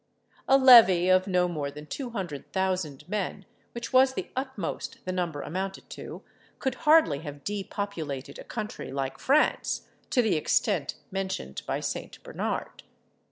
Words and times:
A 0.47 0.57
levy 0.57 1.09
of 1.09 1.27
no 1.27 1.47
more 1.47 1.69
than 1.69 1.85
two 1.85 2.09
hundred 2.09 2.51
thousand 2.51 3.07
men, 3.07 3.45
which 3.73 3.93
was 3.93 4.15
the 4.15 4.31
utmost 4.35 4.97
the 5.05 5.11
number 5.11 5.43
amounted 5.43 5.91
to, 5.91 6.23
could 6.57 6.73
hardly 6.89 7.19
have 7.19 7.43
depopulated 7.43 8.39
a 8.39 8.43
country 8.43 8.91
like 8.91 9.19
France, 9.19 9.83
to 10.09 10.23
the 10.23 10.35
extent 10.37 10.95
mentioned 11.11 11.61
by 11.67 11.81
St. 11.81 12.17
Bernard. 12.23 12.81